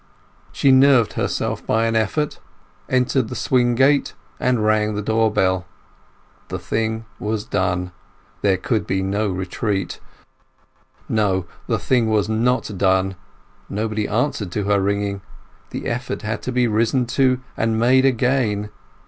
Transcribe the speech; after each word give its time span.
She 0.51 0.71
nerved 0.71 1.13
herself 1.13 1.63
by 1.63 1.85
an 1.85 1.95
effort, 1.95 2.39
entered 2.89 3.27
the 3.29 3.35
swing 3.35 3.75
gate, 3.75 4.15
and 4.39 4.65
rang 4.65 4.95
the 4.95 5.01
door 5.03 5.31
bell. 5.31 5.67
The 6.47 6.57
thing 6.57 7.05
was 7.19 7.43
done; 7.45 7.91
there 8.41 8.57
could 8.57 8.87
be 8.87 9.03
no 9.03 9.27
retreat. 9.29 9.99
No; 11.07 11.45
the 11.67 11.77
thing 11.77 12.09
was 12.09 12.27
not 12.27 12.75
done. 12.79 13.15
Nobody 13.69 14.07
answered 14.07 14.51
to 14.53 14.63
her 14.63 14.79
ringing. 14.81 15.21
The 15.69 15.85
effort 15.85 16.23
had 16.23 16.41
to 16.41 16.51
be 16.51 16.65
risen 16.67 17.05
to 17.05 17.39
and 17.55 17.79
made 17.79 18.03
again. 18.03 18.71